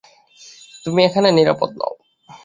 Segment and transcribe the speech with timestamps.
[0.85, 1.93] তুমি এখানে নিরাপদ নও।